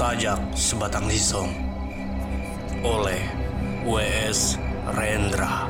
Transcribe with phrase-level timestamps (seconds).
[0.00, 1.52] Sajak Sebatang Lisong
[2.80, 3.20] oleh
[3.84, 4.56] W.S.
[4.96, 5.68] Rendra.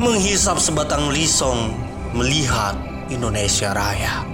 [0.00, 1.76] Menghisap sebatang lisong
[2.16, 2.72] melihat
[3.12, 4.24] Indonesia Raya.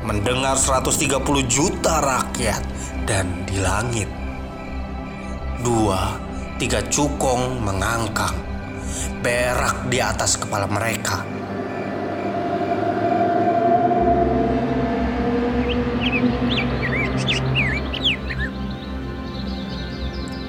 [0.00, 1.12] Mendengar 130
[1.44, 2.64] juta rakyat
[3.04, 4.08] dan di langit.
[5.60, 6.31] Dua
[6.62, 8.38] tiga cukong mengangkang,
[9.18, 11.26] berak di atas kepala mereka.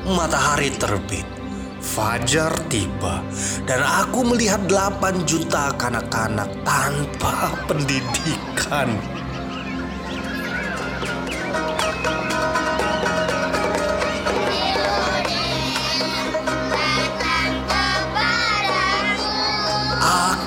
[0.05, 1.25] Matahari terbit,
[1.81, 3.25] fajar tiba,
[3.65, 9.01] dan aku melihat 8 juta kanak-kanak tanpa pendidikan.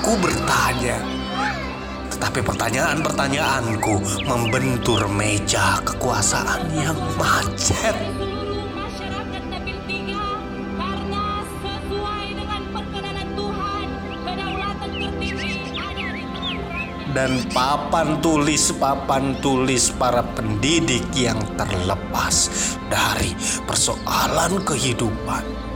[0.07, 1.03] Aku bertanya,
[2.15, 7.91] tetapi pertanyaan-pertanyaanku membentur meja kekuasaan yang macet.
[8.71, 10.15] masyarakat Nabil 3
[10.79, 13.87] karena sesuai dengan perkenanan Tuhan
[14.23, 17.07] kedaulatan tertinggi ada di tangan rakyat.
[17.11, 22.47] dan papan tulis-papan tulis para pendidik yang terlepas
[22.87, 23.35] dari
[23.67, 25.66] persoalan kehidupan.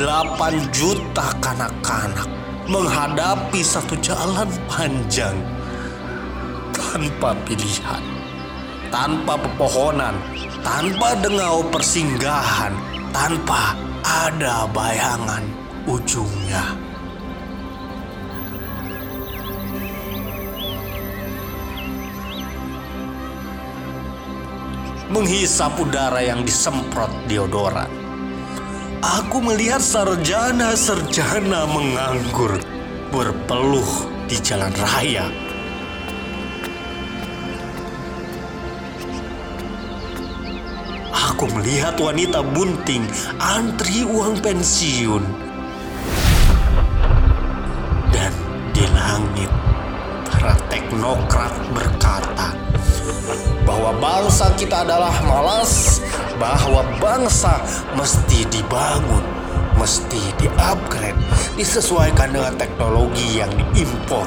[0.00, 2.24] 8 juta kanak-kanak
[2.64, 5.36] menghadapi satu jalan panjang
[6.72, 8.00] tanpa pilihan,
[8.88, 10.16] tanpa pepohonan,
[10.64, 12.72] tanpa dengau persinggahan,
[13.12, 15.44] tanpa ada bayangan
[15.84, 16.64] ujungnya.
[25.10, 28.09] menghisap udara yang disemprot deodoran.
[29.00, 32.60] Aku melihat sarjana-sarjana menganggur
[33.08, 33.88] berpeluh
[34.28, 35.24] di jalan raya.
[41.32, 43.08] Aku melihat wanita bunting
[43.40, 45.24] antri uang pensiun.
[48.12, 48.32] Dan
[48.76, 49.48] di langit,
[50.28, 51.89] para teknokrat bahwa
[54.40, 56.00] bangsa kita adalah malas,
[56.40, 57.60] bahwa bangsa
[57.92, 59.20] mesti dibangun,
[59.76, 61.20] mesti di-upgrade,
[61.60, 64.24] disesuaikan dengan teknologi yang diimpor.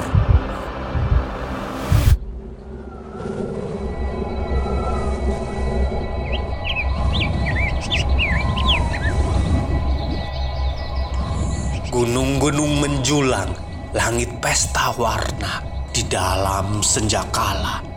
[11.90, 13.50] Gunung-gunung menjulang,
[13.90, 15.58] langit pesta warna
[15.90, 17.93] di dalam senjakala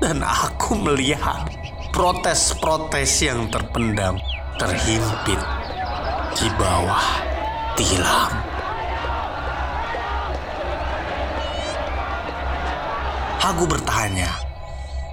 [0.00, 1.44] dan aku melihat
[1.92, 4.16] protes-protes yang terpendam
[4.56, 5.40] terhimpit
[6.40, 7.06] di bawah
[7.76, 8.32] tilam.
[13.40, 14.36] Aku bertanya,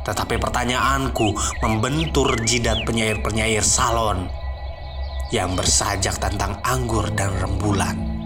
[0.03, 4.28] tetapi pertanyaanku membentur jidat penyair-penyair salon
[5.31, 8.16] yang bersajak tentang anggur dan rembulan.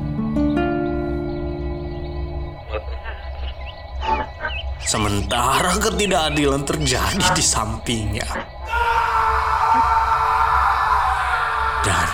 [4.86, 8.28] Sementara ketidakadilan terjadi di sampingnya.
[11.81, 12.08] Dan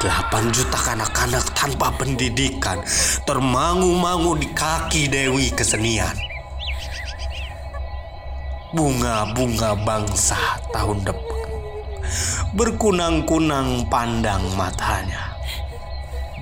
[0.00, 2.80] 8 juta kanak-kanak tanpa pendidikan
[3.28, 6.16] termangu-mangu di kaki Dewi kesenian.
[8.74, 10.38] Bunga-bunga bangsa
[10.74, 11.34] tahun depan
[12.54, 15.33] berkunang-kunang pandang matanya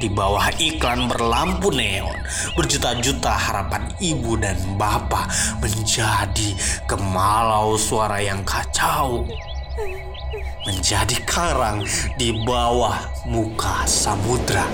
[0.02, 2.18] di bawah iklan berlampu neon,
[2.58, 5.30] berjuta-juta harapan ibu dan bapak
[5.62, 6.58] menjadi
[6.90, 9.22] kemalau suara yang kacau.
[10.66, 11.86] Menjadi karang
[12.18, 12.98] di bawah
[13.30, 14.66] muka samudra.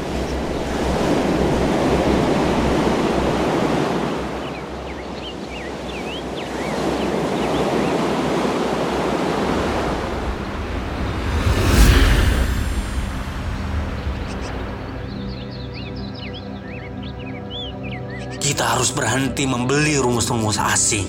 [18.48, 21.04] Kita harus berhenti membeli rumus-rumus asing.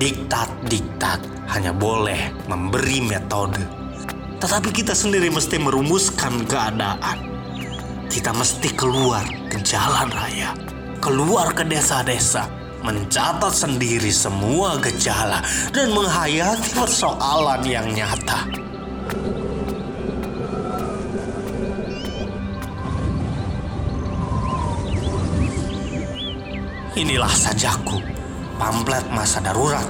[0.00, 1.20] Diktat-diktat
[1.52, 3.60] hanya boleh memberi metode.
[4.40, 7.20] Tetapi kita sendiri mesti merumuskan keadaan.
[8.08, 10.56] Kita mesti keluar ke jalan raya,
[11.04, 12.48] keluar ke desa-desa,
[12.80, 18.48] mencatat sendiri semua gejala dan menghayati persoalan yang nyata.
[26.94, 27.98] Inilah sajaku,
[28.54, 29.82] pamflet masa darurat.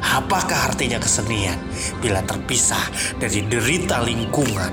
[0.00, 1.60] Apakah artinya kesenian
[2.00, 2.80] bila terpisah
[3.20, 4.72] dari derita lingkungan?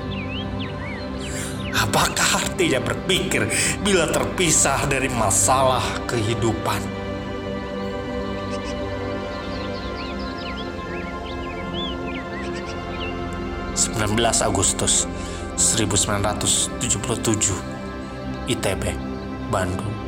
[1.76, 3.44] Apakah artinya berpikir
[3.84, 6.80] bila terpisah dari masalah kehidupan?
[13.98, 15.04] ...19 Agustus
[15.58, 16.80] 1977
[18.48, 18.82] ITB,
[19.52, 20.07] Bandung